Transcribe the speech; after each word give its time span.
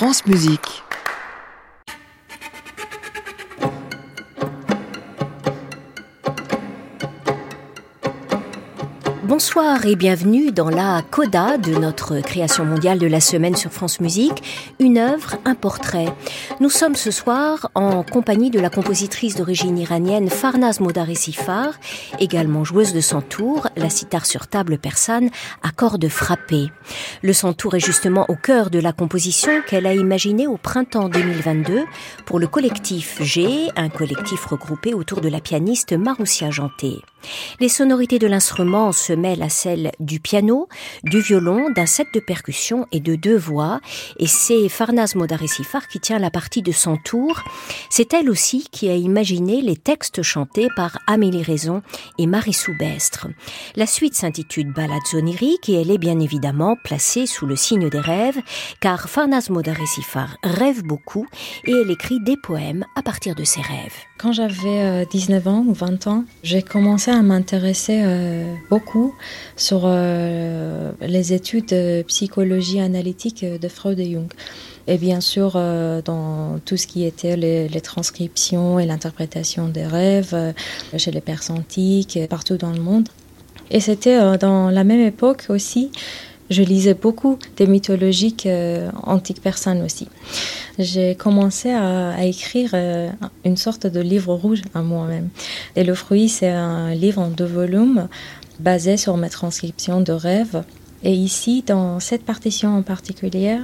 France 0.00 0.24
Musique. 0.24 0.82
Bonsoir 9.30 9.86
et 9.86 9.94
bienvenue 9.94 10.50
dans 10.50 10.70
la 10.70 11.02
coda 11.08 11.56
de 11.56 11.72
notre 11.76 12.18
création 12.18 12.64
mondiale 12.64 12.98
de 12.98 13.06
la 13.06 13.20
semaine 13.20 13.54
sur 13.54 13.70
France 13.70 14.00
Musique, 14.00 14.42
une 14.80 14.98
œuvre, 14.98 15.36
un 15.44 15.54
portrait. 15.54 16.12
Nous 16.58 16.68
sommes 16.68 16.96
ce 16.96 17.12
soir 17.12 17.70
en 17.76 18.02
compagnie 18.02 18.50
de 18.50 18.58
la 18.58 18.70
compositrice 18.70 19.36
d'origine 19.36 19.78
iranienne 19.78 20.28
Farnaz 20.28 20.80
Modarissifar, 20.80 21.74
également 22.18 22.64
joueuse 22.64 22.92
de 22.92 23.00
santour, 23.00 23.68
la 23.76 23.88
sitar 23.88 24.26
sur 24.26 24.48
table 24.48 24.78
persane 24.78 25.30
à 25.62 25.70
cordes 25.70 26.08
frappées. 26.08 26.72
Le 27.22 27.32
santour 27.32 27.76
est 27.76 27.86
justement 27.86 28.26
au 28.28 28.34
cœur 28.34 28.68
de 28.68 28.80
la 28.80 28.92
composition 28.92 29.62
qu'elle 29.64 29.86
a 29.86 29.94
imaginée 29.94 30.48
au 30.48 30.56
printemps 30.56 31.08
2022 31.08 31.84
pour 32.26 32.40
le 32.40 32.48
collectif 32.48 33.22
G, 33.22 33.68
un 33.76 33.90
collectif 33.90 34.44
regroupé 34.46 34.92
autour 34.92 35.20
de 35.20 35.28
la 35.28 35.38
pianiste 35.38 35.92
Maroussia 35.92 36.50
Janté. 36.50 37.04
Les 37.60 37.68
sonorités 37.68 38.18
de 38.18 38.26
l'instrument 38.26 38.92
se 38.92 39.12
mêlent 39.12 39.42
à 39.42 39.48
celles 39.48 39.92
du 40.00 40.20
piano, 40.20 40.68
du 41.04 41.20
violon, 41.20 41.70
d'un 41.70 41.86
set 41.86 42.08
de 42.14 42.20
percussions 42.20 42.86
et 42.92 43.00
de 43.00 43.14
deux 43.14 43.36
voix, 43.36 43.80
et 44.18 44.26
c'est 44.26 44.68
Farnaz 44.68 45.14
Modarissifar 45.14 45.88
qui 45.88 46.00
tient 46.00 46.18
la 46.18 46.30
partie 46.30 46.62
de 46.62 46.72
son 46.72 46.96
tour. 46.96 47.42
C'est 47.90 48.14
elle 48.14 48.30
aussi 48.30 48.66
qui 48.70 48.88
a 48.88 48.94
imaginé 48.94 49.60
les 49.60 49.76
textes 49.76 50.22
chantés 50.22 50.68
par 50.76 50.98
Amélie 51.06 51.42
Raison 51.42 51.82
et 52.18 52.26
Marie 52.26 52.52
Soubestre. 52.52 53.28
La 53.76 53.86
suite 53.86 54.14
s'intitule 54.14 54.72
Ballade 54.72 55.00
oniriques 55.14 55.68
et 55.68 55.80
elle 55.80 55.90
est 55.90 55.98
bien 55.98 56.20
évidemment 56.20 56.76
placée 56.82 57.26
sous 57.26 57.46
le 57.46 57.56
signe 57.56 57.88
des 57.88 58.00
rêves, 58.00 58.40
car 58.80 59.08
Farnaz 59.08 59.50
Modarissifar 59.50 60.36
rêve 60.42 60.82
beaucoup 60.82 61.26
et 61.64 61.72
elle 61.72 61.90
écrit 61.90 62.20
des 62.20 62.36
poèmes 62.36 62.84
à 62.96 63.02
partir 63.02 63.34
de 63.34 63.44
ses 63.44 63.60
rêves. 63.60 63.94
Quand 64.18 64.32
j'avais 64.32 65.06
19 65.06 65.46
euh, 65.46 65.50
ans 65.50 65.64
ou 65.66 65.72
20 65.72 66.06
ans, 66.06 66.24
j'ai 66.42 66.62
commencé 66.62 67.09
à 67.10 67.22
m'intéresser 67.22 68.00
euh, 68.02 68.54
beaucoup 68.68 69.14
sur 69.56 69.82
euh, 69.84 70.92
les 71.00 71.32
études 71.32 71.66
de 71.66 72.02
psychologie 72.02 72.80
analytique 72.80 73.44
de 73.44 73.68
Freud 73.68 73.98
et 73.98 74.12
Jung. 74.12 74.32
Et 74.86 74.98
bien 74.98 75.20
sûr, 75.20 75.52
dans 76.04 76.58
tout 76.64 76.76
ce 76.76 76.88
qui 76.88 77.04
était 77.04 77.36
les, 77.36 77.68
les 77.68 77.80
transcriptions 77.80 78.80
et 78.80 78.86
l'interprétation 78.86 79.68
des 79.68 79.86
rêves 79.86 80.34
chez 80.96 81.12
les 81.12 81.20
personnes 81.20 81.58
antiques, 81.58 82.18
partout 82.28 82.56
dans 82.56 82.72
le 82.72 82.80
monde. 82.80 83.08
Et 83.70 83.78
c'était 83.78 84.36
dans 84.38 84.68
la 84.68 84.82
même 84.82 85.02
époque 85.02 85.44
aussi 85.48 85.92
je 86.50 86.62
lisais 86.62 86.94
beaucoup 86.94 87.38
des 87.56 87.66
mythologiques 87.66 88.46
euh, 88.46 88.90
antiques 89.04 89.40
persanes 89.40 89.82
aussi. 89.82 90.08
J'ai 90.78 91.14
commencé 91.14 91.70
à, 91.70 92.24
écrire 92.24 92.70
euh, 92.74 93.10
une 93.44 93.56
sorte 93.56 93.86
de 93.86 94.00
livre 94.00 94.34
rouge 94.34 94.62
à 94.74 94.82
moi-même. 94.82 95.28
Et 95.76 95.84
le 95.84 95.94
fruit, 95.94 96.28
c'est 96.28 96.48
un 96.48 96.94
livre 96.94 97.20
en 97.20 97.28
deux 97.28 97.44
volumes 97.44 98.08
basé 98.58 98.96
sur 98.96 99.16
mes 99.16 99.30
transcriptions 99.30 100.00
de 100.00 100.12
rêves. 100.12 100.64
Et 101.02 101.12
ici, 101.12 101.62
dans 101.66 102.00
cette 102.00 102.24
partition 102.24 102.76
en 102.76 102.82
particulier, 102.82 103.56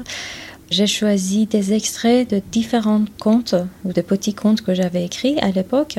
j'ai 0.71 0.87
choisi 0.87 1.47
des 1.47 1.75
extraits 1.75 2.31
de 2.31 2.41
différents 2.51 3.05
contes 3.21 3.55
ou 3.85 3.93
de 3.93 4.01
petits 4.01 4.35
contes 4.35 4.63
que 4.63 4.75
j'avais 4.75 5.05
écrits 5.05 5.39
à 5.41 5.51
l'époque 5.51 5.99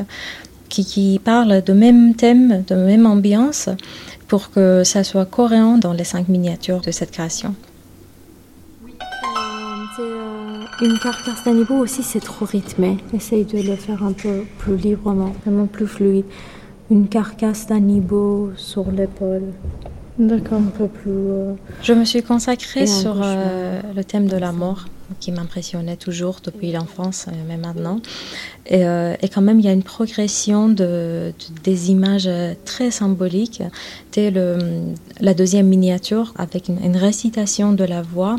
qui, 0.69 0.85
qui, 0.85 1.19
parlent 1.23 1.63
de 1.63 1.73
même 1.73 2.15
thème, 2.15 2.63
de 2.67 2.75
même 2.75 3.05
ambiance, 3.05 3.69
pour 4.27 4.51
que 4.51 4.83
ça 4.83 5.03
soit 5.03 5.25
cohérent 5.25 5.77
dans 5.77 5.93
les 5.93 6.03
cinq 6.03 6.27
miniatures 6.27 6.81
de 6.81 6.91
cette 6.91 7.11
création. 7.11 7.55
Oui, 8.83 8.93
euh, 9.01 10.01
euh, 10.01 10.65
une 10.81 10.99
carte 10.99 11.23
Castanibo 11.25 11.75
aussi, 11.75 12.03
c'est 12.03 12.19
trop 12.19 12.45
rythmé. 12.45 12.97
Essaye 13.13 13.45
de 13.45 13.57
le 13.57 13.75
faire 13.75 14.03
un 14.03 14.13
peu 14.13 14.43
plus 14.59 14.75
librement, 14.75 15.33
vraiment 15.45 15.65
plus 15.65 15.87
fluide. 15.87 16.25
Une 16.89 17.07
carcasse 17.07 17.67
d'anibo 17.67 18.51
sur 18.55 18.91
l'épaule. 18.91 19.53
D'accord. 20.19 20.59
Un 20.59 20.71
peu 20.77 20.87
plus. 20.87 21.11
Euh, 21.11 21.53
Je 21.83 21.93
me 21.93 22.05
suis 22.05 22.23
consacrée 22.23 22.87
sur 22.87 23.15
le 23.15 24.03
thème 24.03 24.27
de 24.27 24.37
la 24.37 24.51
mort 24.51 24.85
qui 25.21 25.31
m'impressionnait 25.31 25.95
toujours 25.95 26.39
depuis 26.43 26.71
l'enfance, 26.71 27.27
mais 27.47 27.55
maintenant. 27.55 28.01
Et, 28.65 28.81
et, 28.81 29.29
quand 29.29 29.41
même, 29.41 29.59
il 29.59 29.65
y 29.65 29.69
a 29.69 29.71
une 29.71 29.83
progression 29.83 30.67
de, 30.67 31.33
des 31.63 31.91
images 31.91 32.29
très 32.65 32.91
symboliques, 32.91 33.63
dès 34.11 34.31
le, 34.31 34.57
la 35.21 35.33
deuxième 35.33 35.67
miniature, 35.67 36.33
avec 36.37 36.67
une, 36.67 36.83
une 36.83 36.97
récitation 36.97 37.71
de 37.71 37.85
la 37.85 38.01
voix. 38.01 38.35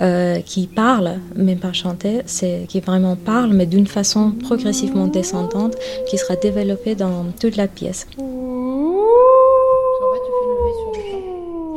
Euh, 0.00 0.38
qui 0.40 0.68
parle, 0.68 1.18
même 1.34 1.58
pas 1.58 1.72
chanter, 1.72 2.22
c'est 2.24 2.64
qui 2.68 2.80
vraiment 2.80 3.16
parle, 3.16 3.52
mais 3.52 3.66
d'une 3.66 3.88
façon 3.88 4.30
progressivement 4.30 5.08
descendante, 5.08 5.74
qui 6.08 6.16
sera 6.16 6.36
développée 6.36 6.94
dans 6.94 7.26
toute 7.38 7.56
la 7.56 7.66
pièce. 7.66 8.06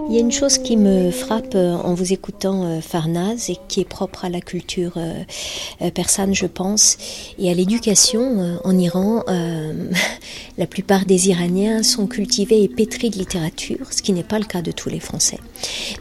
Il 0.09 0.14
y 0.14 0.18
a 0.18 0.19
une 0.19 0.31
chose 0.34 0.58
qui 0.58 0.75
me 0.75 1.12
frappe 1.12 1.56
euh, 1.56 1.75
en 1.75 1.94
vous 1.94 2.12
écoutant 2.12 2.64
euh, 2.64 2.81
Farnaz 2.81 3.50
et 3.50 3.58
qui 3.69 3.80
est 3.80 3.88
propre 3.88 4.25
à 4.25 4.30
la 4.30 4.41
culture 4.41 4.94
euh, 4.97 5.91
persane, 5.91 6.36
je 6.36 6.46
pense, 6.46 6.97
et 7.40 7.50
à 7.50 7.53
l'éducation 7.53 8.59
en 8.63 8.78
Iran. 8.78 9.24
La 10.58 10.68
plupart 10.68 11.06
des 11.06 11.30
Iraniens 11.30 11.81
sont 11.81 12.06
cultivés 12.06 12.62
et 12.63 12.68
pétris 12.68 13.09
de 13.09 13.18
littérature, 13.18 13.92
ce 13.92 14.02
qui 14.02 14.13
n'est 14.13 14.24
pas 14.24 14.38
le 14.38 14.46
cas 14.46 14.62
de 14.62 14.72
tous 14.72 14.90
les 14.90 15.00
Français. 15.00 15.40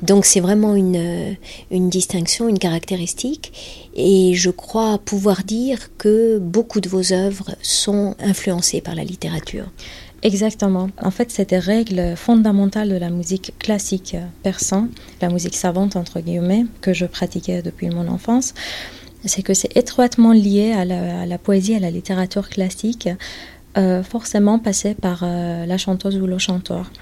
Donc 0.03 0.27
c'est 0.27 0.41
vraiment 0.41 0.75
une, 0.75 1.37
une 1.71 1.89
distinction, 1.89 2.49
une 2.49 2.59
caractéristique, 2.59 3.91
et 3.95 4.35
je 4.35 4.51
crois 4.51 4.99
pouvoir 4.99 5.45
dire 5.45 5.97
que 5.97 6.39
beaucoup 6.39 6.81
de 6.81 6.89
vos 6.89 7.13
œuvres 7.13 7.55
sont 7.63 8.15
influencées 8.21 8.83
par 8.83 8.95
la 8.95 9.05
littérature. 9.05 9.67
Exactement. 10.23 10.89
En 11.03 11.11
fait, 11.11 11.33
c'est 11.33 11.51
des 11.51 11.59
règles 11.59 12.15
fondamentales 12.17 12.89
de 12.89 12.97
la 12.97 13.11
musique 13.11 13.55
classique 13.59 14.17
persan, 14.45 14.89
la 15.21 15.29
musique 15.29 15.57
savante 15.57 15.97
entre 15.97 16.21
guillemets, 16.21 16.65
que 16.81 16.93
je 16.93 17.07
pratiquais 17.07 17.61
depuis 17.61 17.89
mon 17.91 18.07
enfance. 18.07 18.55
C'est 19.25 19.43
que 19.43 19.55
c'est 19.55 19.77
étroitement 19.77 20.33
lié 20.33 20.73
à 20.73 20.85
la, 20.85 21.39
poésie, 21.39 21.75
à 21.75 21.81
la 21.81 21.91
littérature 21.91 22.49
classique, 22.49 23.09
euh, 23.77 24.03
forcément 24.05 24.59
passé 24.61 24.95
par 24.95 25.23
euh, 25.23 25.67
la 25.67 25.79
chanteuse 25.79 26.17
ou 26.19 26.27
le 26.27 26.39
chanteur. 26.39 26.93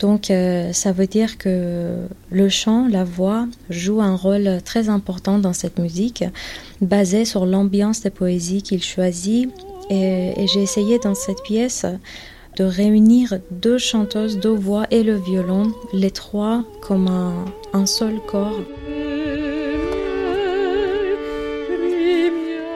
Donc 0.00 0.30
euh, 0.30 0.72
ça 0.72 0.90
veut 0.90 1.06
dire 1.06 1.38
que 1.38 2.06
le 2.30 2.48
chant, 2.48 2.88
la 2.88 3.04
voix 3.04 3.46
joue 3.70 4.00
un 4.00 4.16
rôle 4.16 4.60
très 4.64 4.88
important 4.88 5.38
dans 5.38 5.52
cette 5.52 5.78
musique, 5.78 6.24
basé 6.80 7.24
sur 7.24 7.46
l'ambiance 7.46 8.00
des 8.02 8.10
poésies 8.10 8.62
qu'il 8.62 8.82
choisit. 8.82 9.48
Et 9.90 10.46
j'ai 10.50 10.62
essayé 10.62 10.98
dans 10.98 11.14
cette 11.14 11.42
pièce 11.42 11.84
de 12.56 12.64
réunir 12.64 13.38
deux 13.50 13.78
chanteuses, 13.78 14.38
deux 14.38 14.54
voix 14.54 14.86
et 14.90 15.02
le 15.02 15.16
violon, 15.16 15.72
les 15.92 16.10
trois 16.10 16.64
comme 16.80 17.08
un, 17.08 17.86
seul 17.86 18.20
corps. 18.26 18.60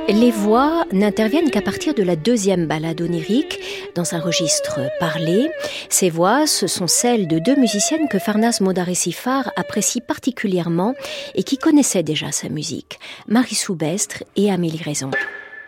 Les 0.08 0.30
voix 0.30 0.84
n'interviennent 0.90 1.50
qu'à 1.50 1.60
partir 1.60 1.92
de 1.92 2.02
la 2.02 2.16
deuxième 2.16 2.66
ballade 2.66 3.00
onirique, 3.02 3.60
dans 3.94 4.14
un 4.14 4.20
registre 4.20 4.80
parlé. 4.98 5.50
Ces 5.90 6.08
voix, 6.08 6.46
ce 6.46 6.66
sont 6.66 6.86
celles 6.86 7.28
de 7.28 7.38
deux 7.38 7.56
musiciennes 7.56 8.08
que 8.08 8.18
Farnas 8.18 8.58
Modarissifar 8.60 9.52
apprécie 9.56 10.00
particulièrement 10.00 10.94
et 11.34 11.42
qui 11.42 11.58
connaissaient 11.58 12.02
déjà 12.02 12.32
sa 12.32 12.48
musique, 12.48 12.98
Marie 13.26 13.54
Soubestre 13.54 14.24
et 14.34 14.50
Amélie 14.50 14.82
Raison. 14.82 15.10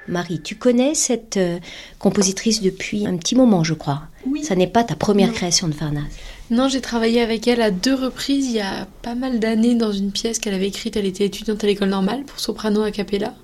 Marie, 0.09 0.41
tu 0.41 0.57
connais 0.57 0.95
cette 0.95 1.37
euh, 1.37 1.59
compositrice 1.99 2.63
depuis 2.63 3.07
un 3.07 3.17
petit 3.17 3.35
moment, 3.35 3.65
je 3.65 3.75
crois. 3.75 4.03
Oui. 4.27 4.43
Ça 4.45 4.55
n'est 4.55 4.67
pas 4.67 4.85
ta 4.85 4.97
première 4.97 5.33
création 5.33 5.69
de 5.69 5.75
Farnaz. 5.75 6.05
Non, 6.51 6.69
j'ai 6.69 6.81
travaillé 6.81 7.21
avec 7.21 7.47
elle 7.47 7.63
à 7.63 7.71
deux 7.71 7.95
reprises 7.95 8.47
il 8.47 8.57
y 8.57 8.61
a 8.61 8.89
pas 9.03 9.15
mal 9.15 9.39
d'années 9.39 9.77
dans 9.77 9.93
une 9.93 10.11
pièce 10.11 10.39
qu'elle 10.39 10.55
avait 10.55 10.69
écrite. 10.69 10.97
Elle 10.97 11.07
était 11.07 11.25
étudiante 11.25 11.63
à 11.63 11.67
l'école 11.67 11.91
normale 11.91 12.25
pour 12.25 12.41
soprano 12.41 12.83
a 12.83 12.91
cappella, 12.91 13.35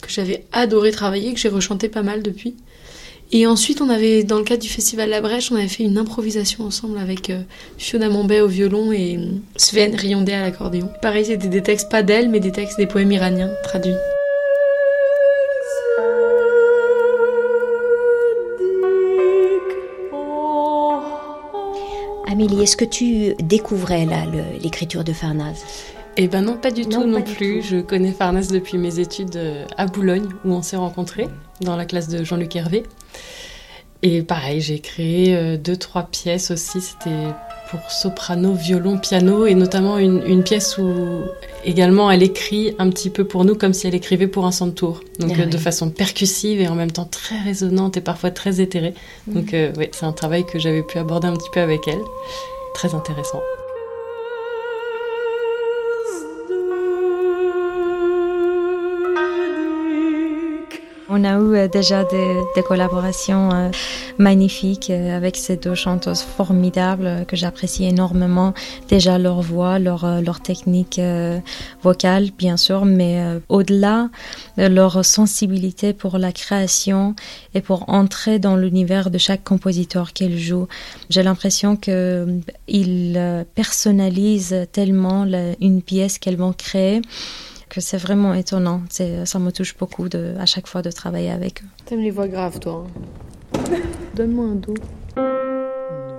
que 0.00 0.10
j'avais 0.10 0.44
adoré 0.52 0.90
travailler, 0.90 1.34
que 1.34 1.38
j'ai 1.38 1.50
rechanté 1.50 1.88
pas 1.88 2.02
mal 2.02 2.22
depuis. 2.22 2.56
Et 3.32 3.46
ensuite, 3.46 3.80
on 3.80 3.90
avait, 3.90 4.22
dans 4.22 4.38
le 4.38 4.44
cadre 4.44 4.62
du 4.62 4.68
festival 4.68 5.10
La 5.10 5.20
Brèche, 5.20 5.50
on 5.50 5.56
avait 5.56 5.68
fait 5.68 5.82
une 5.82 5.98
improvisation 5.98 6.64
ensemble 6.64 6.96
avec 6.98 7.28
euh, 7.28 7.42
Fiona 7.76 8.08
Mambay 8.08 8.40
au 8.40 8.46
violon 8.46 8.92
et 8.92 9.16
euh, 9.16 9.32
Sven 9.56 9.94
Riondé 9.96 10.32
à 10.32 10.42
l'accordéon. 10.42 10.88
Pareil, 11.02 11.24
c'était 11.24 11.48
des 11.48 11.62
textes 11.62 11.90
pas 11.90 12.04
d'elle, 12.04 12.28
mais 12.28 12.40
des 12.40 12.52
textes 12.52 12.78
des 12.78 12.86
poèmes 12.86 13.10
iraniens 13.10 13.50
traduits. 13.64 13.96
Amélie, 22.36 22.64
est-ce 22.64 22.76
que 22.76 22.84
tu 22.84 23.34
découvrais 23.42 24.04
là 24.04 24.26
l'écriture 24.62 25.04
de 25.04 25.14
Farnaz? 25.14 25.64
Eh 26.18 26.28
ben 26.28 26.42
non, 26.42 26.58
pas 26.58 26.70
du 26.70 26.84
tout 26.84 27.06
non, 27.06 27.22
plus. 27.22 27.62
Je 27.62 27.78
connais 27.78 28.12
Farnaz 28.12 28.48
depuis 28.48 28.76
mes 28.76 28.98
études 28.98 29.36
euh, 29.36 29.64
à 29.78 29.86
Boulogne, 29.86 30.28
où 30.44 30.52
on 30.52 30.60
s'est 30.60 30.76
rencontrés, 30.76 31.28
dans 31.62 31.76
la 31.76 31.86
classe 31.86 32.08
de 32.08 32.22
Jean-Luc 32.24 32.54
Hervé. 32.54 32.82
Et 34.02 34.22
pareil, 34.22 34.60
j'ai 34.60 34.80
créé 34.80 35.34
euh, 35.34 35.56
deux, 35.56 35.78
trois 35.78 36.02
pièces 36.02 36.50
aussi. 36.50 36.82
C'était 36.82 37.32
pour 37.70 37.90
soprano, 37.90 38.52
violon, 38.52 38.98
piano, 38.98 39.46
et 39.46 39.54
notamment 39.54 39.98
une, 39.98 40.42
pièce 40.42 40.78
où 40.78 41.22
également 41.64 42.10
elle 42.10 42.22
écrit 42.22 42.74
un 42.78 42.90
petit 42.90 43.10
peu 43.10 43.24
pour 43.24 43.44
nous 43.44 43.54
comme 43.54 43.72
si 43.72 43.86
elle 43.86 43.94
écrivait 43.94 44.28
pour 44.28 44.46
un 44.46 44.52
centaure. 44.52 45.00
Donc 45.18 45.32
ah 45.40 45.46
de 45.46 45.58
façon 45.58 45.90
percussive 45.90 46.60
et 46.60 46.68
en 46.68 46.74
même 46.74 46.92
temps 46.92 47.04
très 47.04 47.38
résonante 47.38 47.96
et 47.96 48.00
parfois 48.00 48.30
très 48.30 48.60
éthérée. 48.60 48.94
Donc 49.26 49.48
oui, 49.52 49.88
c'est 49.92 50.06
un 50.06 50.12
travail 50.12 50.44
que 50.44 50.58
j'avais 50.58 50.82
pu 50.82 50.98
aborder 50.98 51.28
un 51.28 51.34
petit 51.34 51.50
peu 51.52 51.60
avec 51.60 51.88
elle. 51.88 52.02
Très 52.74 52.94
intéressant. 52.94 53.40
On 61.08 61.22
a 61.22 61.38
eu 61.38 61.54
euh, 61.54 61.68
déjà 61.68 62.02
des, 62.02 62.62
collaborations 62.66 63.50
euh, 63.52 63.70
magnifiques 64.18 64.90
euh, 64.90 65.16
avec 65.16 65.36
ces 65.36 65.56
deux 65.56 65.76
chanteuses 65.76 66.22
formidables 66.22 67.24
que 67.28 67.36
j'apprécie 67.36 67.84
énormément. 67.84 68.54
Déjà 68.88 69.16
leur 69.16 69.40
voix, 69.40 69.78
leur, 69.78 70.20
leur 70.20 70.40
technique 70.40 71.00
vocale, 71.82 72.30
bien 72.36 72.56
sûr, 72.56 72.84
mais 72.84 73.22
au-delà, 73.48 74.08
leur 74.56 75.04
sensibilité 75.04 75.92
pour 75.92 76.18
la 76.18 76.32
création 76.32 77.14
et 77.54 77.60
pour 77.60 77.88
entrer 77.88 78.38
dans 78.38 78.56
l'univers 78.56 79.10
de 79.10 79.18
chaque 79.18 79.44
compositeur 79.44 80.12
qu'elles 80.12 80.38
jouent. 80.38 80.68
J'ai 81.10 81.22
l'impression 81.22 81.76
qu'ils 81.76 82.42
personnalisent 83.54 84.66
tellement 84.72 85.26
une 85.60 85.82
pièce 85.82 86.18
qu'elles 86.18 86.36
vont 86.36 86.52
créer 86.52 87.02
que 87.68 87.80
c'est 87.80 87.98
vraiment 87.98 88.34
étonnant. 88.34 88.82
Ça 88.90 89.38
me 89.38 89.50
touche 89.50 89.76
beaucoup 89.76 90.08
de, 90.08 90.34
à 90.38 90.46
chaque 90.46 90.66
fois 90.66 90.82
de 90.82 90.90
travailler 90.90 91.30
avec 91.30 91.62
eux. 91.62 91.66
T'aimes 91.84 92.00
les 92.00 92.10
voix 92.10 92.28
graves, 92.28 92.58
toi 92.58 92.86
hein 92.86 93.60
Donne-moi 94.14 94.46
un 94.46 94.54
dos. 94.54 94.74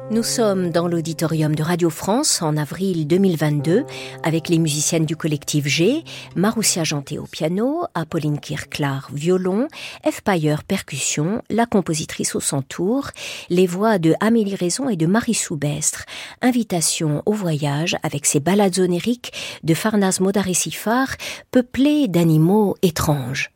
Nous 0.10 0.24
sommes 0.24 0.70
dans 0.72 0.88
l'auditorium 0.88 1.54
de 1.54 1.62
Radio 1.64 1.90
France 1.90 2.42
en 2.42 2.56
avril 2.56 3.08
2022 3.08 3.84
avec 4.24 4.48
les 4.48 4.58
musiciennes 4.58 5.06
du 5.06 5.18
collectif 5.18 5.68
G, 5.68 6.06
Maroussia 6.34 6.86
Janté 6.86 7.20
au 7.20 7.26
piano, 7.26 7.84
Apolline 7.94 8.40
Kirklar 8.40 9.10
violon, 9.12 9.68
F. 10.10 10.22
Payer 10.22 10.56
percussion, 10.66 11.42
la 11.50 11.66
compositrice 11.66 12.36
au 12.36 12.40
centour, 12.40 13.10
les 13.50 13.68
voix 13.68 14.00
de 14.00 14.14
Amélie 14.22 14.56
Raison 14.56 14.88
et 14.88 14.96
de 14.96 15.08
Marie 15.08 15.34
Soubestre. 15.34 16.06
Invitation 16.42 17.22
au 17.26 17.34
voyage 17.34 17.98
avec 18.02 18.26
ses 18.26 18.40
balades 18.40 18.80
onériques 18.80 19.34
de 19.64 19.74
Farnas 19.74 20.20
Modaresifar 20.22 21.10
peuplées 21.52 22.08
d'animaux 22.08 22.78
étranges. 22.82 23.52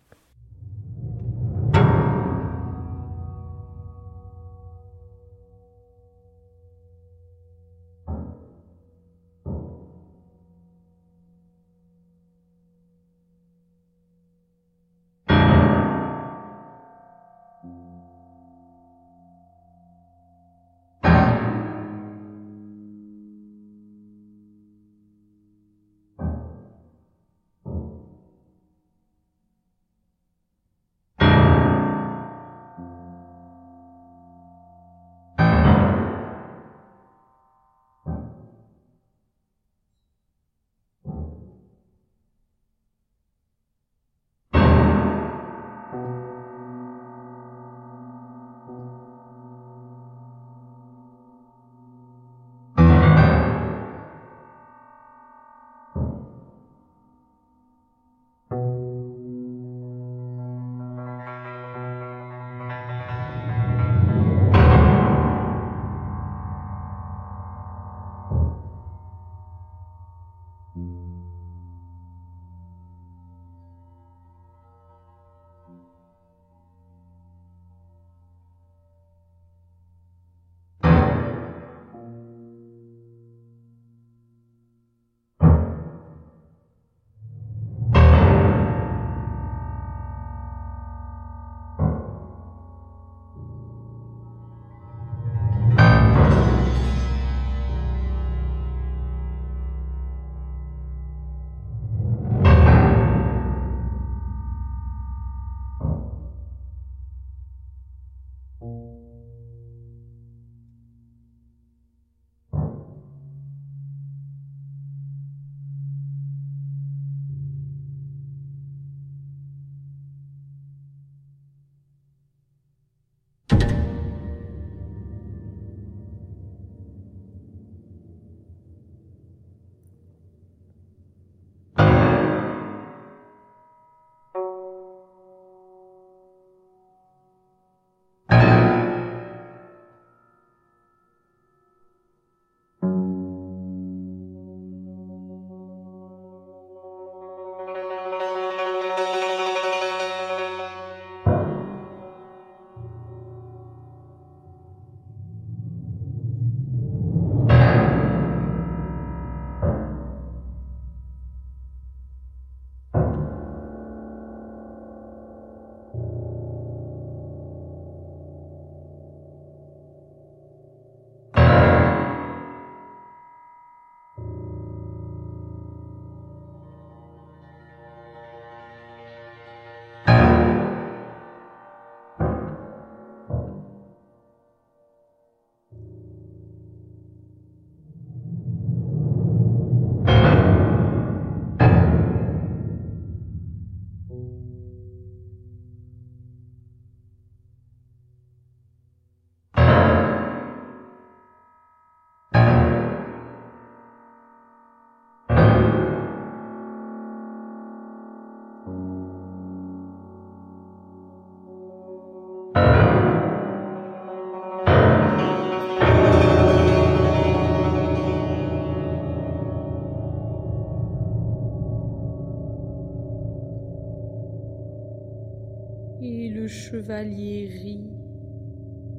Chevalier 226.81 227.47
rit 227.47 227.91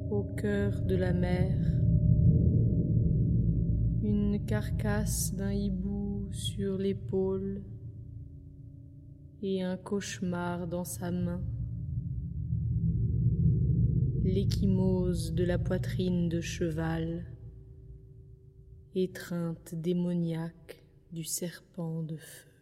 au 0.09 0.23
cœur 0.37 0.81
de 0.83 0.95
la 0.95 1.11
mer. 1.11 1.51
Une 4.01 4.45
carcasse 4.45 5.35
d'un 5.35 5.51
hibou 5.51 6.29
sur 6.31 6.77
l'épaule 6.77 7.61
et 9.41 9.63
un 9.63 9.75
cauchemar 9.75 10.67
dans 10.67 10.85
sa 10.85 11.11
main. 11.11 11.43
L'échymose 14.23 15.33
de 15.33 15.43
la 15.43 15.59
poitrine 15.59 16.29
de 16.29 16.39
cheval, 16.39 17.25
étreinte 18.95 19.75
démoniaque 19.75 20.85
du 21.11 21.25
serpent 21.25 22.01
de 22.01 22.15
feu. 22.15 22.52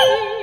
Yeah. 0.00 0.39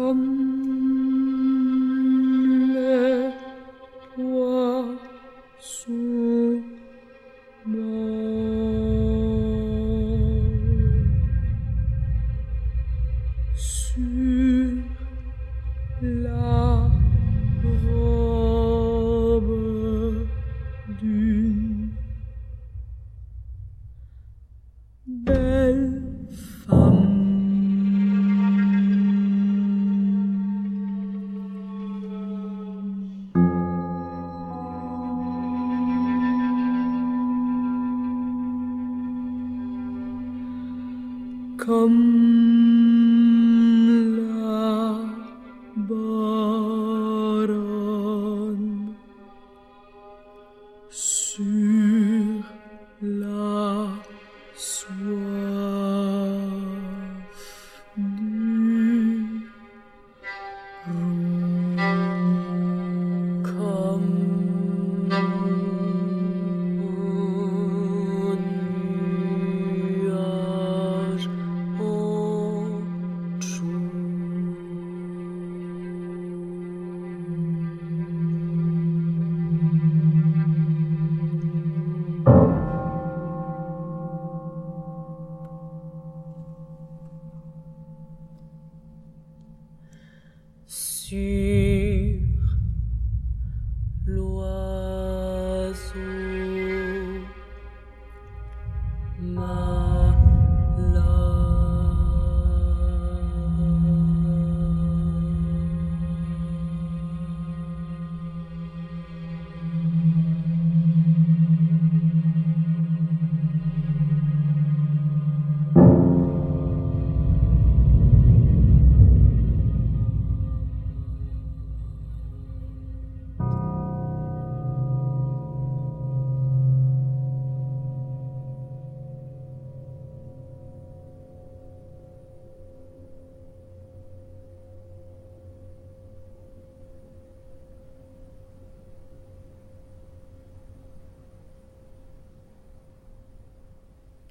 Comme 0.00 0.16
toi, 4.16 4.84
sous 5.58 6.19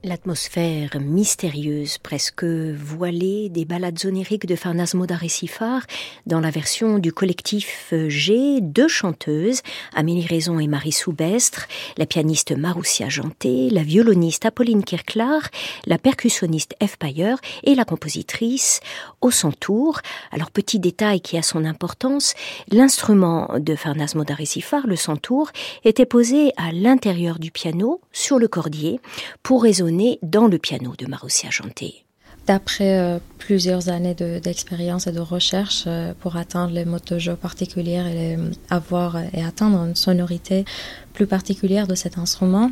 L'atmosphère 0.09 0.99
mystérieuse, 0.99 1.99
presque 1.99 2.43
voilée 2.43 3.47
des 3.49 3.63
ballades 3.63 4.03
oniriques 4.05 4.47
de 4.47 4.55
Farnas 4.55 4.93
Modaré-Sifar 4.95 5.83
dans 6.25 6.39
la 6.39 6.49
version 6.49 6.97
du 6.97 7.13
collectif 7.13 7.93
G, 8.07 8.59
deux 8.59 8.87
chanteuses, 8.87 9.61
Amélie 9.93 10.25
Raison 10.25 10.57
et 10.57 10.65
Marie 10.65 10.93
Soubestre, 10.93 11.67
la 11.95 12.07
pianiste 12.07 12.57
Maroussia 12.57 13.07
Janté, 13.07 13.69
la 13.69 13.83
violoniste 13.83 14.47
Apolline 14.47 14.83
Kirklar, 14.83 15.41
la 15.85 15.99
percussionniste 15.99 16.73
F. 16.83 16.97
Payer 16.97 17.35
et 17.63 17.75
la 17.75 17.85
compositrice 17.85 18.79
au 19.21 19.29
tour. 19.59 19.99
Alors 20.31 20.49
petit 20.49 20.79
détail 20.79 21.21
qui 21.21 21.37
a 21.37 21.43
son 21.43 21.65
importance, 21.65 22.33
l'instrument 22.71 23.47
de 23.59 23.75
Farnas 23.75 24.13
Modaré-Sifar, 24.15 24.87
le 24.87 24.95
santour, 24.95 25.51
était 25.83 26.07
posé 26.07 26.51
à 26.57 26.71
l'intérieur 26.71 27.37
du 27.37 27.51
piano, 27.51 28.01
sur 28.11 28.39
le 28.39 28.47
cordier, 28.47 28.99
pour 29.43 29.61
résonner 29.61 29.98
dans 30.21 30.47
le 30.47 30.57
piano 30.57 30.93
de 30.97 31.05
Marussia 31.05 31.49
Janté. 31.49 32.05
D'après 32.47 32.97
euh, 32.97 33.19
plusieurs 33.37 33.89
années 33.89 34.15
d'expérience 34.15 35.05
et 35.07 35.11
de 35.11 35.19
recherche 35.19 35.83
euh, 35.85 36.13
pour 36.19 36.35
atteindre 36.35 36.73
les 36.73 36.85
modes 36.85 37.03
de 37.05 37.19
jeu 37.19 37.35
particuliers 37.35 38.03
et 38.15 38.37
avoir 38.69 39.17
et 39.33 39.43
atteindre 39.43 39.77
une 39.83 39.95
sonorité 39.95 40.65
plus 41.13 41.27
particulière 41.27 41.85
de 41.85 41.95
cet 41.95 42.17
instrument, 42.17 42.71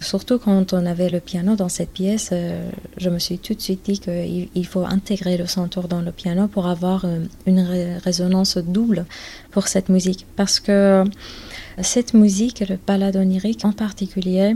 surtout 0.00 0.38
quand 0.38 0.72
on 0.74 0.86
avait 0.86 1.08
le 1.08 1.18
piano 1.18 1.56
dans 1.56 1.70
cette 1.70 1.90
pièce, 1.90 2.30
euh, 2.32 2.70
je 2.98 3.10
me 3.10 3.18
suis 3.18 3.38
tout 3.38 3.54
de 3.54 3.60
suite 3.60 3.84
dit 3.84 3.98
qu'il 3.98 4.66
faut 4.66 4.84
intégrer 4.84 5.36
le 5.38 5.46
centaure 5.46 5.88
dans 5.88 6.02
le 6.02 6.12
piano 6.12 6.46
pour 6.46 6.66
avoir 6.68 7.04
une 7.46 7.60
résonance 8.04 8.58
double 8.58 9.06
pour 9.50 9.66
cette 9.66 9.88
musique. 9.88 10.26
Parce 10.36 10.60
que 10.60 11.04
cette 11.82 12.12
musique, 12.14 12.60
le 12.68 12.78
ballade 12.86 13.16
onirique 13.16 13.64
en 13.64 13.72
particulier, 13.72 14.54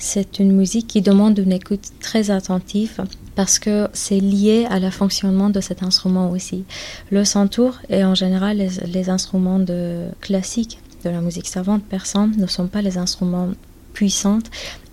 c'est 0.00 0.38
une 0.38 0.52
musique 0.52 0.86
qui 0.86 1.02
demande 1.02 1.38
une 1.38 1.52
écoute 1.52 1.90
très 2.00 2.30
attentive 2.30 3.04
parce 3.36 3.58
que 3.58 3.88
c'est 3.92 4.18
lié 4.18 4.66
à 4.68 4.80
le 4.80 4.90
fonctionnement 4.90 5.50
de 5.50 5.60
cet 5.60 5.82
instrument 5.82 6.30
aussi. 6.30 6.64
Le 7.10 7.24
santour 7.24 7.76
et 7.88 8.04
en 8.04 8.14
général 8.14 8.56
les, 8.56 9.10
instruments 9.10 9.58
de 9.58 10.06
classiques 10.20 10.78
de 11.04 11.10
la 11.10 11.20
musique 11.20 11.46
savante 11.46 11.84
persane 11.84 12.34
ne 12.36 12.46
sont 12.46 12.66
pas 12.66 12.82
les 12.82 12.98
instruments 12.98 13.50
puissants 13.92 14.40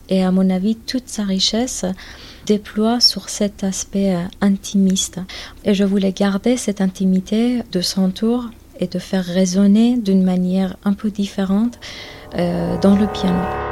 et 0.09 0.23
à 0.23 0.31
mon 0.31 0.49
avis 0.49 0.75
toute 0.75 1.07
sa 1.07 1.23
richesse 1.23 1.85
déploie 2.45 2.99
sur 2.99 3.29
cet 3.29 3.63
aspect 3.63 4.15
euh, 4.15 4.23
intimiste. 4.39 5.19
Et 5.65 5.73
je 5.73 5.83
voulais 5.83 6.13
garder 6.13 6.55
cette 6.55 6.79
intimité 6.79 7.61
de 7.73 7.81
santour 7.81 8.45
et 8.79 8.87
de 8.87 8.99
faire 8.99 9.25
résonner 9.25 9.97
d'une 9.97 10.23
manière 10.23 10.77
un 10.85 10.93
peu 10.93 11.11
différente 11.11 11.77
euh, 12.35 12.77
dans 12.79 12.95
le 12.95 13.07
piano. 13.07 13.66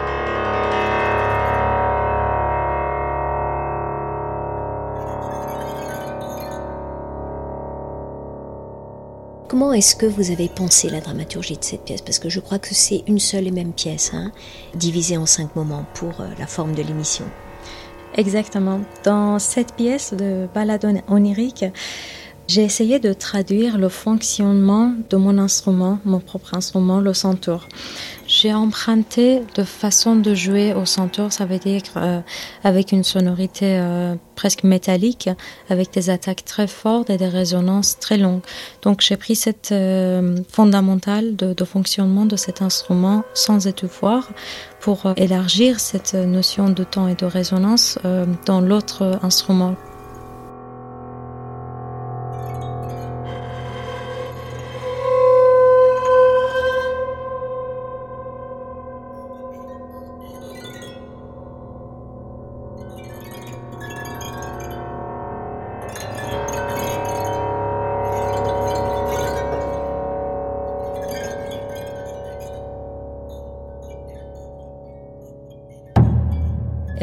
Comment 9.58 9.72
est-ce 9.72 9.96
que 9.96 10.06
vous 10.06 10.32
avez 10.32 10.50
pensé 10.50 10.90
la 10.90 11.00
dramaturgie 11.00 11.56
de 11.56 11.64
cette 11.64 11.86
pièce? 11.86 12.02
Parce 12.02 12.20
que 12.20 12.28
je 12.28 12.42
crois 12.42 12.60
que 12.60 12.76
c'est 12.76 13.06
une 13.08 13.20
seule 13.20 13.48
et 13.48 13.52
même 13.52 13.72
pièce, 13.72 14.12
hein, 14.14 14.34
divisée 14.74 15.16
en 15.16 15.26
cinq 15.26 15.56
moments 15.56 15.86
pour 15.94 16.20
euh, 16.20 16.28
la 16.38 16.46
forme 16.46 16.76
de 16.76 16.82
l'émission. 16.82 17.24
Exactement. 18.16 18.82
Dans 19.06 19.40
cette 19.40 19.74
pièce 19.76 20.14
de 20.14 20.50
balade 20.54 21.02
onirique, 21.08 21.64
j'ai 22.50 22.64
essayé 22.66 23.00
de 23.00 23.14
traduire 23.14 23.78
le 23.78 23.88
fonctionnement 23.88 24.94
de 25.10 25.16
mon 25.16 25.38
instrument, 25.38 26.00
mon 26.04 26.20
propre 26.20 26.54
instrument, 26.54 27.00
le 27.00 27.14
centaure. 27.14 27.70
J'ai 28.46 28.54
emprunté 28.54 29.42
de 29.56 29.64
façon 29.64 30.16
de 30.16 30.36
jouer 30.36 30.76
au 30.76 30.86
centaure, 30.86 31.34
ça 31.34 31.46
veut 31.46 31.58
dire 31.58 31.82
euh, 31.98 32.20
avec 32.64 32.92
une 32.92 33.04
sonorité 33.04 33.80
euh, 33.80 34.14
presque 34.36 34.64
métallique, 34.64 35.32
avec 35.72 35.92
des 35.92 36.12
attaques 36.12 36.46
très 36.46 36.68
fortes 36.68 37.10
et 37.10 37.18
des 37.18 37.28
résonances 37.28 37.98
très 37.98 38.18
longues. 38.18 38.44
Donc 38.84 39.02
j'ai 39.02 39.18
pris 39.18 39.36
cette 39.36 39.72
euh, 39.72 40.38
fondamentale 40.48 41.36
de, 41.36 41.56
de, 41.56 41.66
fonctionnement 41.66 42.28
de 42.28 42.36
cet 42.36 42.62
instrument 42.62 43.24
sans 43.34 43.66
étouffoir 43.66 44.30
pour 44.80 45.12
élargir 45.18 45.80
cette 45.80 46.14
notion 46.14 46.70
de 46.70 46.84
temps 46.84 47.08
et 47.08 47.16
de 47.16 47.26
résonance 47.26 47.98
dans 48.46 48.62
l'autre 48.62 49.20
instrument 49.24 49.74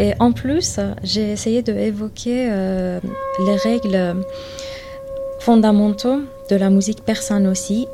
Et 0.02 0.14
en 0.18 0.32
plus, 0.32 0.80
j'ai 1.04 1.30
essayé 1.30 1.62
de 1.62 1.72
évoquer 1.72 2.48
euh, 2.50 2.98
les 3.46 3.54
règles 3.54 4.16
fondamentaux 5.38 6.22
de 6.50 6.56
la 6.56 6.70
musique 6.70 7.04
persane 7.04 7.46
aussi. 7.46 7.86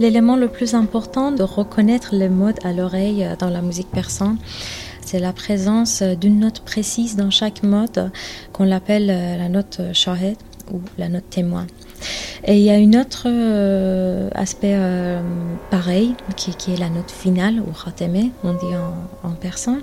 L'élément 0.00 0.36
le 0.36 0.48
plus 0.48 0.74
important 0.74 1.30
de 1.30 1.44
reconnaître 1.44 2.16
les 2.16 2.28
modes 2.28 2.58
à 2.64 2.72
l'oreille 2.72 3.26
dans 3.38 3.48
la 3.48 3.62
musique 3.62 3.90
persane, 3.92 4.38
c'est 5.02 5.20
la 5.20 5.32
présence 5.32 6.02
d'une 6.02 6.40
note 6.40 6.60
précise 6.60 7.14
dans 7.14 7.30
chaque 7.30 7.62
mode 7.62 8.10
qu'on 8.52 8.72
appelle 8.72 9.06
la 9.06 9.48
note 9.48 9.80
shahed 9.92 10.36
ou 10.72 10.80
la 10.98 11.08
note 11.08 11.30
témoin. 11.30 11.66
Et 12.44 12.58
il 12.58 12.62
y 12.62 12.70
a 12.70 12.74
un 12.74 13.00
autre 13.00 13.24
euh, 13.26 14.28
aspect 14.34 14.74
euh, 14.74 15.20
pareil, 15.70 16.14
qui, 16.36 16.50
est 16.72 16.76
la 16.76 16.88
note 16.88 17.10
finale, 17.10 17.60
ou 17.60 17.72
khateme, 17.72 18.30
on 18.44 18.52
dit 18.52 18.74
en, 19.24 19.30
persan. 19.32 19.78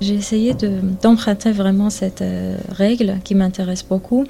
J'ai 0.00 0.14
essayé 0.14 0.54
d'emprunter 1.02 1.52
vraiment 1.52 1.90
cette 1.90 2.22
euh, 2.22 2.56
règle 2.70 3.18
qui 3.24 3.34
m'intéresse 3.34 3.84
beaucoup 3.84 4.24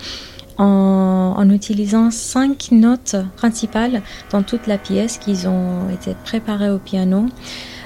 en, 0.58 1.50
utilisant 1.50 2.10
cinq 2.10 2.68
notes 2.72 3.16
principales 3.36 4.02
dans 4.30 4.42
toute 4.42 4.66
la 4.66 4.78
pièce 4.78 5.18
qui 5.18 5.46
ont 5.46 5.90
été 5.92 6.14
préparées 6.24 6.70
au 6.70 6.78
piano 6.78 7.26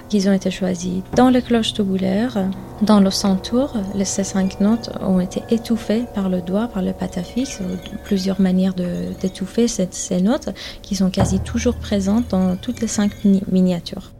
qu'ils 0.08 0.28
ont 0.28 0.32
été 0.32 0.50
choisis 0.50 1.02
dans 1.14 1.30
les 1.30 1.40
cloches 1.40 1.72
tubulaires, 1.72 2.50
dans 2.82 2.98
le 2.98 3.10
centre. 3.10 3.70
Ces 4.02 4.24
cinq 4.24 4.60
notes 4.60 4.90
ont 5.00 5.20
été 5.20 5.42
étouffées 5.50 6.04
par 6.14 6.28
le 6.28 6.42
doigt, 6.42 6.66
par 6.66 6.82
le 6.82 6.92
patafix, 6.92 7.60
plusieurs 8.04 8.40
manières 8.40 8.74
d'étouffer 8.74 9.68
ces 9.68 10.20
notes 10.20 10.48
qui 10.82 10.96
sont 10.96 11.10
quasi 11.10 11.38
toujours 11.38 11.76
présentes 11.76 12.28
dans 12.30 12.56
toutes 12.56 12.80
les 12.80 12.88
cinq 12.88 13.12
miniatures 13.52 14.10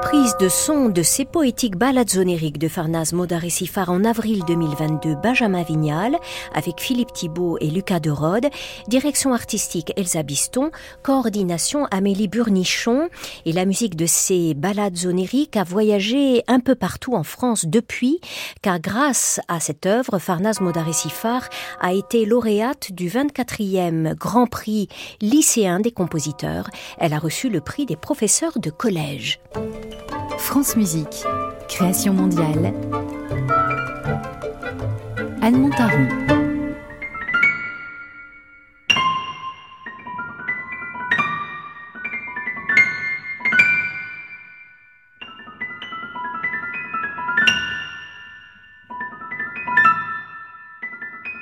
prise 0.00 0.36
de 0.38 0.48
son 0.48 0.88
de 0.88 1.02
ces 1.02 1.24
poétiques 1.24 1.76
balades 1.76 2.16
onériques 2.16 2.58
de 2.58 2.68
Farnaz 2.68 3.12
Modaresifar 3.12 3.90
en 3.90 4.04
avril 4.04 4.42
2022, 4.46 5.14
Benjamin 5.16 5.62
Vignal, 5.62 6.16
avec 6.54 6.80
Philippe 6.80 7.12
Thibault 7.12 7.58
et 7.60 7.70
Lucas 7.70 8.00
de 8.00 8.10
Rode, 8.10 8.48
direction 8.88 9.32
artistique 9.32 9.92
Elsa 9.96 10.22
Biston, 10.22 10.70
coordination 11.02 11.86
Amélie 11.90 12.28
Burnichon, 12.28 13.08
et 13.44 13.52
la 13.52 13.64
musique 13.64 13.96
de 13.96 14.06
ces 14.06 14.54
balades 14.54 15.06
onériques 15.06 15.56
a 15.56 15.64
voyagé 15.64 16.42
un 16.48 16.60
peu 16.60 16.74
partout 16.74 17.14
en 17.14 17.22
France 17.22 17.64
depuis, 17.66 18.20
car 18.62 18.80
grâce 18.80 19.40
à 19.48 19.60
cette 19.60 19.86
œuvre, 19.86 20.18
Farnaz 20.18 20.60
Modaresifar 20.60 21.48
a 21.80 21.92
été 21.92 22.24
lauréate 22.24 22.92
du 22.92 23.08
24e 23.08 24.14
Grand 24.14 24.46
Prix 24.46 24.88
lycéen 25.20 25.80
des 25.80 25.92
compositeurs. 25.92 26.68
Elle 26.98 27.12
a 27.12 27.18
reçu 27.18 27.48
le 27.48 27.60
prix 27.60 27.86
des 27.86 27.96
professeurs 27.96 28.58
de 28.58 28.70
collège. 28.70 29.40
France 30.38 30.76
Musique, 30.76 31.24
création 31.68 32.12
mondiale. 32.14 32.72
Anne 35.42 35.60
Montaron. 35.60 36.37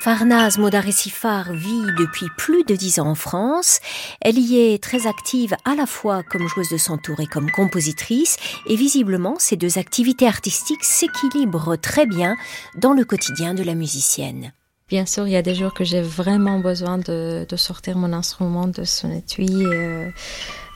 Farnaz 0.06 0.56
Modaresifar 0.58 1.52
vit 1.52 1.82
depuis 1.98 2.28
plus 2.38 2.62
de 2.62 2.76
dix 2.76 3.00
ans 3.00 3.08
en 3.08 3.14
France. 3.16 3.80
Elle 4.20 4.38
y 4.38 4.56
est 4.56 4.80
très 4.80 5.08
active 5.08 5.56
à 5.64 5.74
la 5.74 5.84
fois 5.84 6.22
comme 6.22 6.46
joueuse 6.46 6.68
de 6.68 6.76
santour 6.76 7.18
et 7.18 7.26
comme 7.26 7.50
compositrice. 7.50 8.36
Et 8.68 8.76
visiblement, 8.76 9.34
ces 9.40 9.56
deux 9.56 9.78
activités 9.78 10.28
artistiques 10.28 10.84
s'équilibrent 10.84 11.76
très 11.76 12.06
bien 12.06 12.36
dans 12.76 12.92
le 12.92 13.04
quotidien 13.04 13.52
de 13.52 13.64
la 13.64 13.74
musicienne. 13.74 14.52
Bien 14.86 15.06
sûr, 15.06 15.26
il 15.26 15.32
y 15.32 15.36
a 15.36 15.42
des 15.42 15.56
jours 15.56 15.74
que 15.74 15.82
j'ai 15.82 16.02
vraiment 16.02 16.60
besoin 16.60 16.98
de, 16.98 17.44
sortir 17.56 17.98
mon 17.98 18.12
instrument 18.12 18.68
de 18.68 18.84
son 18.84 19.10
étui 19.10 19.46
et, 19.46 19.66
euh, 19.66 20.08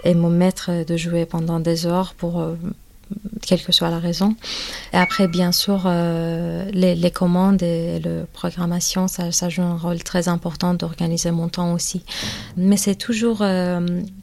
et 0.02 0.14
me 0.16 0.28
mettre 0.28 0.84
de 0.84 0.96
jouer 0.96 1.24
pendant 1.24 1.60
des 1.60 1.86
heures 1.86 2.14
pour 2.14 2.40
euh, 2.40 2.56
quelle 3.42 3.62
que 3.62 3.72
soit 3.72 3.90
la 3.90 3.98
raison. 3.98 4.36
Et 4.92 4.96
après, 4.96 5.28
bien 5.28 5.52
sûr, 5.52 5.82
euh, 5.86 6.70
les, 6.72 7.10
commandes 7.10 7.62
et 7.62 8.00
la 8.00 8.24
programmation, 8.32 9.08
ça, 9.08 9.48
joue 9.48 9.62
un 9.62 9.76
rôle 9.76 10.02
très 10.02 10.28
important 10.28 10.74
d'organiser 10.74 11.30
mon 11.30 11.48
temps 11.48 11.72
aussi. 11.72 12.04
Mais 12.56 12.76
c'est 12.76 12.94
toujours 12.94 13.38
euh, 13.42 13.80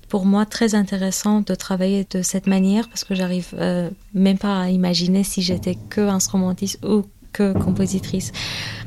pour 0.09 0.25
moi 0.25 0.45
très 0.45 0.75
intéressant 0.75 1.41
de 1.41 1.55
travailler 1.55 2.07
de 2.09 2.21
cette 2.21 2.47
manière 2.47 2.87
parce 2.87 3.03
que 3.03 3.15
j'arrive 3.15 3.49
euh, 3.57 3.89
même 4.13 4.37
pas 4.37 4.61
à 4.61 4.69
imaginer 4.69 5.23
si 5.23 5.41
j'étais 5.41 5.75
que 5.89 6.01
instrumentiste 6.01 6.79
ou 6.85 7.03
que 7.33 7.53
compositrice. 7.53 8.31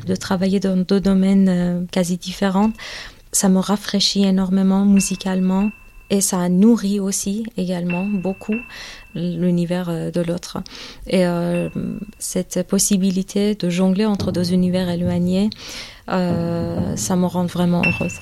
De 0.06 0.16
travailler 0.16 0.60
dans 0.60 0.76
deux 0.76 1.00
domaines 1.00 1.86
quasi 1.92 2.16
différents, 2.16 2.72
ça 3.32 3.48
me 3.48 3.58
rafraîchit 3.58 4.24
énormément 4.24 4.84
musicalement 4.84 5.70
et 6.10 6.20
ça 6.20 6.48
nourrit 6.48 7.00
aussi 7.00 7.44
également 7.56 8.04
beaucoup 8.04 8.56
l'univers 9.14 9.88
euh, 9.88 10.10
de 10.10 10.20
l'autre. 10.20 10.58
Et 11.06 11.26
euh, 11.26 11.68
cette 12.18 12.66
possibilité 12.66 13.54
de 13.54 13.70
jongler 13.70 14.04
entre 14.04 14.32
deux 14.32 14.52
univers 14.52 14.88
éloignés, 14.88 15.50
euh, 16.08 16.96
ça 16.96 17.16
me 17.16 17.26
rend 17.26 17.46
vraiment 17.46 17.82
heureuse. 17.84 18.18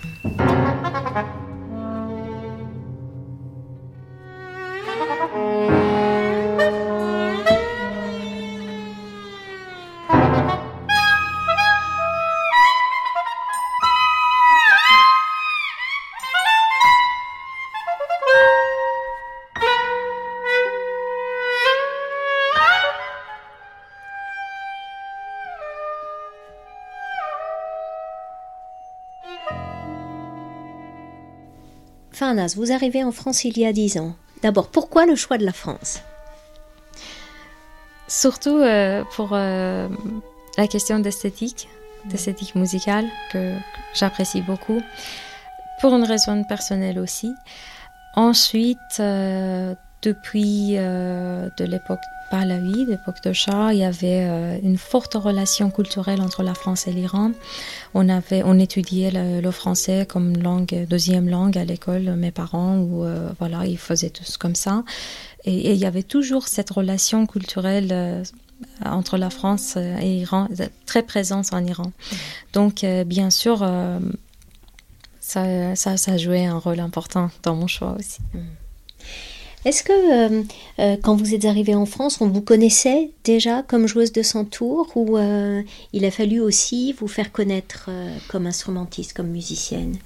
Vous 32.56 32.72
arrivez 32.72 33.04
en 33.04 33.12
France 33.12 33.44
il 33.44 33.58
y 33.58 33.66
a 33.66 33.72
dix 33.72 33.98
ans. 33.98 34.14
D'abord, 34.42 34.68
pourquoi 34.68 35.06
le 35.06 35.16
choix 35.16 35.38
de 35.38 35.44
la 35.44 35.52
France? 35.52 36.00
Surtout 38.06 38.56
euh, 38.56 39.04
pour 39.14 39.30
euh, 39.32 39.88
la 40.56 40.66
question 40.66 40.98
d'esthétique, 40.98 41.68
d'esthétique 42.06 42.54
musicale, 42.54 43.04
que, 43.32 43.54
j'apprécie 43.94 44.42
beaucoup. 44.42 44.80
Pour 45.80 45.94
une 45.94 46.04
raison 46.04 46.42
personnelle 46.44 46.98
aussi. 46.98 47.32
Ensuite, 48.14 48.78
euh, 49.00 49.74
depuis 50.02 50.74
de 50.76 51.64
l'époque 51.64 52.00
Pahlavi, 52.30 52.84
l'époque 52.84 53.22
de 53.24 53.32
Shah, 53.32 53.72
il 53.72 53.78
y 53.78 53.84
avait 53.84 54.26
euh, 54.26 54.58
une 54.62 54.76
forte 54.76 55.14
relation 55.14 55.70
culturelle 55.70 56.20
entre 56.20 56.42
la 56.42 56.54
France 56.54 56.86
et 56.86 56.92
l'Iran. 56.92 57.32
On 57.94 58.08
avait, 58.08 58.42
on 58.44 58.58
étudiait 58.58 59.10
le, 59.12 59.50
français 59.50 60.06
comme 60.06 60.36
langue, 60.36 60.86
deuxième 60.88 61.28
langue 61.28 61.56
à 61.56 61.64
l'école, 61.64 62.14
mes 62.16 62.30
parents, 62.30 62.78
ou 62.78 63.04
euh, 63.04 63.30
voilà, 63.38 63.64
ils 63.66 63.78
faisaient 63.78 64.10
tous 64.10 64.36
comme 64.36 64.54
ça. 64.54 64.84
Et, 65.44 65.72
il 65.72 65.78
y 65.78 65.86
avait 65.86 66.02
toujours 66.02 66.48
cette 66.48 66.70
relation 66.70 67.26
culturelle 67.26 67.88
euh, 67.92 68.22
entre 68.84 69.16
la 69.16 69.30
France 69.30 69.76
et 69.76 70.16
l'Iran, 70.16 70.48
très 70.84 71.02
présente 71.02 71.52
en 71.54 71.64
Iran. 71.64 71.92
Donc, 72.52 72.84
bien 73.06 73.30
sûr, 73.30 73.66
ça, 75.20 75.76
ça, 75.76 75.96
ça, 75.96 76.16
jouait 76.16 76.44
un 76.44 76.58
rôle 76.58 76.80
important 76.80 77.30
dans 77.44 77.54
mon 77.54 77.68
choix 77.68 77.94
aussi. 77.96 78.18
Est-ce 79.64 79.82
que 79.82 79.92
euh, 79.92 80.42
euh, 80.78 80.96
quand 81.02 81.16
vous 81.16 81.34
êtes 81.34 81.44
arrivée 81.44 81.74
en 81.74 81.86
France, 81.86 82.20
on 82.20 82.28
vous 82.28 82.42
connaissait 82.42 83.10
déjà 83.24 83.62
comme 83.62 83.88
joueuse 83.88 84.12
de 84.12 84.22
centaure 84.22 84.88
ou 84.94 85.18
euh, 85.18 85.62
il 85.92 86.04
a 86.04 86.10
fallu 86.10 86.40
aussi 86.40 86.92
vous 86.92 87.08
faire 87.08 87.32
connaître 87.32 87.90
comme 88.28 88.46
instrumentiste, 88.46 89.14
comme 89.14 89.28
musicienne? 89.28 89.96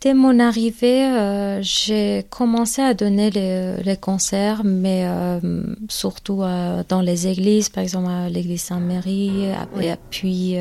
Dès 0.00 0.14
mon 0.14 0.38
arrivée, 0.38 1.06
euh, 1.06 1.58
j'ai 1.60 2.24
commencé 2.30 2.80
à 2.80 2.94
donner 2.94 3.30
les, 3.30 3.96
concerts, 3.96 4.62
mais 4.64 5.02
euh, 5.04 5.40
surtout 5.88 6.42
euh, 6.44 6.84
dans 6.88 7.00
les 7.00 7.26
églises, 7.26 7.68
par 7.68 7.82
exemple 7.82 8.08
à 8.08 8.28
l'église 8.28 8.62
Saint-Marie, 8.62 9.46
et 9.80 9.94
puis 10.10 10.56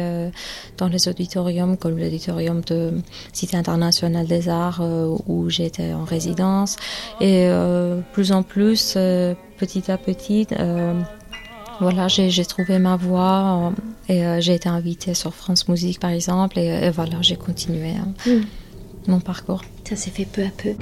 dans 0.78 0.88
les 0.88 1.08
auditoriums 1.08 1.78
comme 1.78 2.00
l'auditorium 2.00 2.62
de 2.62 2.94
Cité 3.32 3.58
internationale 3.58 4.26
des 4.26 4.50
arts 4.50 4.82
où 5.28 5.50
j'étais 5.52 5.94
en 5.94 6.04
résidence. 6.04 6.78
Et 7.22 7.48
plus 8.14 8.32
en 8.32 8.42
plus, 8.42 8.94
petit 9.58 9.92
à 9.92 10.00
petit, 10.00 10.48
voilà, 11.80 12.08
j'ai 12.08 12.46
trouvé 12.46 12.80
ma 12.80 12.96
voix 12.96 13.74
et 14.10 14.24
j'ai 14.40 14.56
été 14.56 14.70
invitée 14.70 15.14
sur 15.14 15.34
France 15.34 15.68
Musique 15.68 16.00
par 16.00 16.12
exemple 16.12 16.60
et, 16.60 16.90
voilà, 16.90 17.22
j'ai 17.22 17.36
continué. 17.36 17.92
Hein. 17.92 18.14
Mm 18.26 18.42
mon 19.08 19.20
parcours. 19.20 19.64
Ça 19.88 19.96
s'est 19.96 20.12
fait 20.12 20.26
peu 20.26 20.44
à 20.44 20.50
peu. 20.50 20.76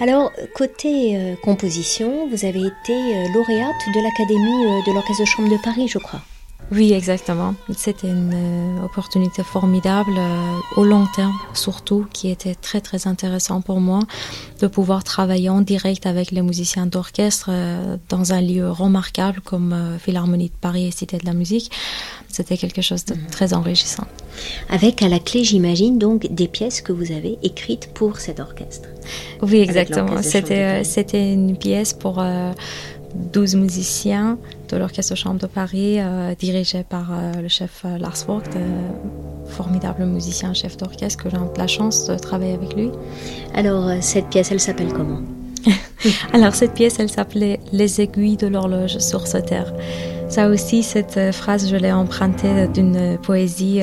Alors, 0.00 0.30
côté 0.54 1.16
euh, 1.16 1.34
composition, 1.42 2.28
vous 2.28 2.44
avez 2.44 2.60
été 2.60 2.92
euh, 2.92 3.32
lauréate 3.34 3.74
de 3.92 4.00
l'Académie 4.00 4.64
euh, 4.64 4.86
de 4.86 4.94
l'Orchestre 4.94 5.22
de 5.22 5.26
Chambre 5.26 5.50
de 5.50 5.60
Paris, 5.60 5.88
je 5.88 5.98
crois. 5.98 6.20
Oui, 6.70 6.92
exactement. 6.92 7.54
C'était 7.74 8.08
une 8.08 8.80
opportunité 8.84 9.42
formidable 9.42 10.12
au 10.76 10.84
long 10.84 11.06
terme, 11.16 11.32
surtout, 11.54 12.06
qui 12.12 12.28
était 12.28 12.54
très 12.54 12.82
très 12.82 13.06
intéressant 13.06 13.62
pour 13.62 13.80
moi 13.80 14.00
de 14.60 14.66
pouvoir 14.66 15.02
travailler 15.02 15.48
en 15.48 15.62
direct 15.62 16.04
avec 16.04 16.30
les 16.30 16.42
musiciens 16.42 16.84
d'orchestre 16.84 17.50
dans 18.10 18.34
un 18.34 18.42
lieu 18.42 18.70
remarquable 18.70 19.40
comme 19.40 19.96
Philharmonie 19.98 20.50
de 20.50 20.56
Paris 20.60 20.86
et 20.86 20.90
Cité 20.90 21.16
de 21.16 21.24
la 21.24 21.32
musique. 21.32 21.70
C'était 22.28 22.56
quelque 22.56 22.82
chose 22.82 23.04
de 23.04 23.14
mhm. 23.14 23.26
très 23.30 23.54
enrichissant. 23.54 24.06
Avec 24.68 25.02
à 25.02 25.08
la 25.08 25.18
clé, 25.18 25.44
j'imagine, 25.44 25.98
donc 25.98 26.32
des 26.32 26.48
pièces 26.48 26.80
que 26.80 26.92
vous 26.92 27.12
avez 27.12 27.38
écrites 27.42 27.88
pour 27.92 28.18
cet 28.18 28.40
orchestre. 28.40 28.88
Oui, 29.42 29.58
exactement. 29.58 30.22
C'était, 30.22 30.80
euh, 30.80 30.84
c'était 30.84 31.32
une 31.32 31.56
pièce 31.56 31.92
pour 31.92 32.22
12 33.14 33.54
euh, 33.54 33.58
musiciens 33.58 34.38
de 34.68 34.76
l'Orchestre 34.76 35.14
de 35.14 35.18
Chambre 35.18 35.40
de 35.40 35.46
Paris, 35.46 35.98
euh, 35.98 36.34
dirigé 36.38 36.84
par 36.84 37.10
le 37.40 37.48
chef 37.48 37.84
Lars 37.98 38.24
Vogt, 38.26 38.42
formidable 39.48 40.04
musicien, 40.04 40.52
chef 40.54 40.76
d'orchestre, 40.76 41.24
que 41.24 41.30
j'ai 41.30 41.36
la 41.56 41.66
chance 41.66 42.06
de 42.06 42.16
travailler 42.16 42.54
avec 42.54 42.74
lui. 42.74 42.90
Alors, 43.54 43.90
cette 44.02 44.28
pièce, 44.28 44.52
elle 44.52 44.60
s'appelle 44.60 44.92
comment? 44.92 45.22
Alors, 46.32 46.54
cette 46.54 46.74
pièce, 46.74 46.98
elle 46.98 47.10
s'appelait 47.10 47.60
Les 47.72 48.00
aiguilles 48.00 48.36
de 48.36 48.46
l'horloge 48.46 48.98
sur 48.98 49.26
ce 49.26 49.38
terre. 49.38 49.72
Ça 50.28 50.48
aussi, 50.48 50.82
cette 50.82 51.32
phrase, 51.32 51.70
je 51.70 51.76
l'ai 51.76 51.92
empruntée 51.92 52.68
d'une 52.68 53.18
poésie 53.22 53.80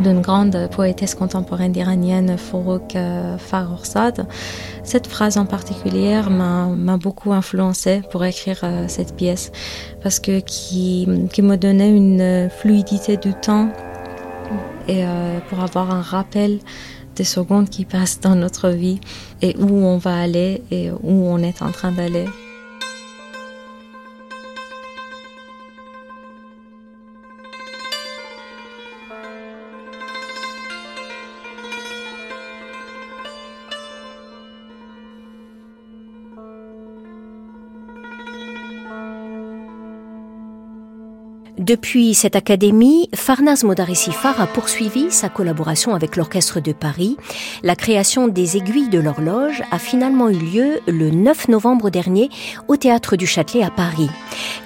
d'une 0.00 0.20
grande 0.20 0.68
poétesse 0.70 1.14
contemporaine 1.14 1.74
iranienne, 1.74 2.36
Forouk 2.38 2.94
euh, 2.94 3.36
Farrokhzad. 3.36 4.26
Cette 4.84 5.06
phrase 5.06 5.36
en 5.36 5.46
particulier 5.46 6.20
m'a 6.30 6.96
beaucoup 6.96 7.32
influencée 7.32 8.02
pour 8.10 8.24
écrire 8.24 8.60
euh, 8.62 8.84
cette 8.88 9.16
pièce 9.16 9.50
parce 10.02 10.20
que 10.20 10.40
qui, 10.40 11.06
me 11.06 11.56
donnait 11.56 11.90
une 11.90 12.48
fluidité 12.50 13.16
du 13.16 13.34
temps 13.34 13.70
et 14.86 15.04
euh, 15.04 15.38
pour 15.48 15.60
avoir 15.60 15.90
un 15.90 16.00
rappel 16.00 16.58
des 17.18 17.24
secondes 17.24 17.68
qui 17.68 17.84
passent 17.84 18.20
dans 18.20 18.36
notre 18.36 18.70
vie 18.70 19.00
et 19.42 19.56
où 19.58 19.84
on 19.84 19.98
va 19.98 20.20
aller 20.20 20.62
et 20.70 20.90
où 20.90 21.26
on 21.26 21.38
est 21.38 21.62
en 21.62 21.72
train 21.72 21.92
d'aller. 21.92 22.26
Depuis 41.58 42.14
cette 42.14 42.36
académie, 42.36 43.08
Farnaz 43.16 43.64
Modaresifar 43.64 44.40
a 44.40 44.46
poursuivi 44.46 45.10
sa 45.10 45.28
collaboration 45.28 45.92
avec 45.92 46.14
l'Orchestre 46.14 46.60
de 46.60 46.72
Paris. 46.72 47.16
La 47.64 47.74
création 47.74 48.28
des 48.28 48.56
aiguilles 48.56 48.88
de 48.90 49.00
l'horloge 49.00 49.64
a 49.72 49.80
finalement 49.80 50.28
eu 50.28 50.38
lieu 50.38 50.78
le 50.86 51.10
9 51.10 51.48
novembre 51.48 51.90
dernier 51.90 52.30
au 52.68 52.76
Théâtre 52.76 53.16
du 53.16 53.26
Châtelet 53.26 53.64
à 53.64 53.70
Paris. 53.70 54.08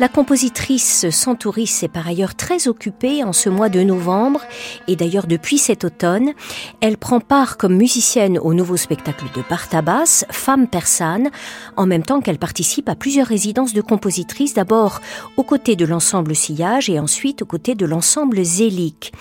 La 0.00 0.08
compositrice 0.08 1.08
Santouris 1.08 1.80
est 1.82 1.88
par 1.88 2.06
ailleurs 2.06 2.34
très 2.34 2.68
occupée 2.68 3.24
en 3.24 3.32
ce 3.32 3.48
mois 3.48 3.70
de 3.70 3.80
novembre 3.80 4.42
et 4.86 4.94
d'ailleurs 4.94 5.26
depuis 5.26 5.56
cet 5.56 5.84
automne. 5.84 6.32
Elle 6.82 6.98
prend 6.98 7.20
part 7.20 7.56
comme 7.56 7.76
musicienne 7.76 8.38
au 8.38 8.52
nouveau 8.52 8.76
spectacle 8.76 9.24
de 9.34 9.42
Bartabas, 9.48 10.26
Femme 10.30 10.68
persane, 10.68 11.30
en 11.78 11.86
même 11.86 12.02
temps 12.02 12.20
qu'elle 12.20 12.38
participe 12.38 12.90
à 12.90 12.96
plusieurs 12.96 13.28
résidences 13.28 13.72
de 13.72 13.80
compositrices, 13.80 14.52
d'abord 14.52 15.00
aux 15.38 15.42
côtés 15.42 15.76
de 15.76 15.86
l'ensemble 15.86 16.34
Sillage 16.34 16.81
et 16.88 16.98
ensuite 16.98 17.42
aux 17.42 17.46
côtés 17.46 17.74
de 17.74 17.86
l'ensemble 17.86 18.44
Zélique. 18.44 19.12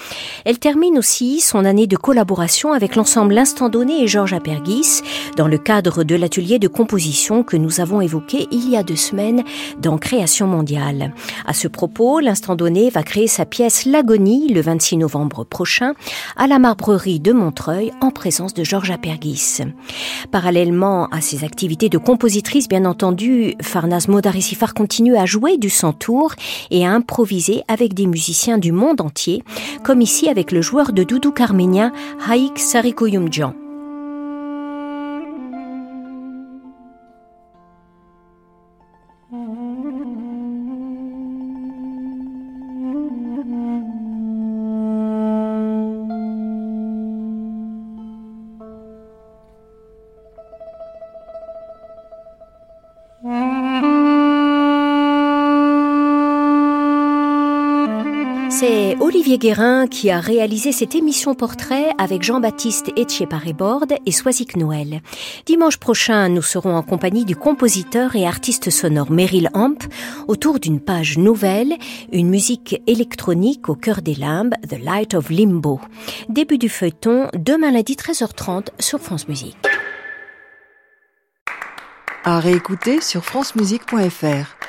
Elle 0.45 0.59
termine 0.59 0.97
aussi 0.97 1.39
son 1.39 1.65
année 1.65 1.87
de 1.87 1.97
collaboration 1.97 2.73
avec 2.73 2.95
l'ensemble 2.95 3.33
L'Instant 3.33 3.69
Donné 3.69 4.03
et 4.03 4.07
Georges 4.07 4.33
Apergis 4.33 5.01
dans 5.37 5.47
le 5.47 5.57
cadre 5.57 6.03
de 6.03 6.15
l'atelier 6.15 6.59
de 6.59 6.67
composition 6.67 7.43
que 7.43 7.57
nous 7.57 7.79
avons 7.79 8.01
évoqué 8.01 8.47
il 8.51 8.69
y 8.69 8.75
a 8.75 8.83
deux 8.83 8.95
semaines 8.95 9.43
dans 9.79 9.97
Création 9.97 10.47
mondiale. 10.47 11.13
À 11.45 11.53
ce 11.53 11.67
propos, 11.67 12.19
L'Instant 12.19 12.55
Donné 12.55 12.89
va 12.89 13.03
créer 13.03 13.27
sa 13.27 13.45
pièce 13.45 13.85
L'Agonie 13.85 14.49
le 14.49 14.61
26 14.61 14.97
novembre 14.97 15.43
prochain 15.43 15.93
à 16.35 16.47
la 16.47 16.59
Marbrerie 16.59 17.19
de 17.19 17.33
Montreuil 17.33 17.91
en 18.01 18.11
présence 18.11 18.53
de 18.53 18.63
Georges 18.63 18.91
Apergis. 18.91 19.59
Parallèlement 20.31 21.07
à 21.07 21.21
ses 21.21 21.43
activités 21.43 21.89
de 21.89 21.97
compositrice, 21.97 22.67
bien 22.67 22.85
entendu, 22.85 23.55
Farnaz 23.61 24.07
Modarisifar 24.07 24.73
continue 24.73 25.15
à 25.15 25.25
jouer 25.25 25.57
du 25.57 25.69
santour 25.69 26.33
et 26.69 26.85
à 26.85 26.91
improviser 26.91 27.50
avec 27.67 27.93
des 27.93 28.07
musiciens 28.07 28.57
du 28.57 28.71
monde 28.71 29.01
entier, 29.01 29.43
comme 29.83 30.01
ici 30.01 30.29
avec 30.29 30.51
le 30.51 30.61
joueur 30.61 30.93
de 30.93 31.03
doudou 31.03 31.33
arménien 31.39 31.91
Haïk 32.27 32.57
Sarikoyumjan. 32.59 33.53
Guérin 59.41 59.87
qui 59.87 60.11
a 60.11 60.19
réalisé 60.19 60.71
cette 60.71 60.93
émission 60.93 61.33
portrait 61.33 61.93
avec 61.97 62.21
Jean-Baptiste 62.21 62.91
Etcheparé-Borde 62.95 63.95
et 64.05 64.11
Soisic 64.11 64.55
Noël. 64.55 65.01
Dimanche 65.47 65.77
prochain, 65.77 66.29
nous 66.29 66.43
serons 66.43 66.75
en 66.75 66.83
compagnie 66.83 67.25
du 67.25 67.35
compositeur 67.35 68.15
et 68.15 68.27
artiste 68.27 68.69
sonore 68.69 69.09
Meryl 69.09 69.49
Amp 69.55 69.83
autour 70.27 70.59
d'une 70.59 70.79
page 70.79 71.17
nouvelle, 71.17 71.75
une 72.11 72.29
musique 72.29 72.83
électronique 72.85 73.67
au 73.67 73.73
cœur 73.73 74.03
des 74.03 74.13
limbes, 74.13 74.53
The 74.69 74.77
Light 74.79 75.15
of 75.15 75.31
Limbo. 75.31 75.81
Début 76.29 76.59
du 76.59 76.69
feuilleton, 76.69 77.27
demain 77.33 77.71
lundi 77.71 77.95
13h30 77.95 78.67
sur 78.77 78.99
France 78.99 79.27
Musique. 79.27 79.57
À 82.23 82.39
réécouter 82.39 83.01
sur 83.01 83.25
francemusique.fr. 83.25 84.60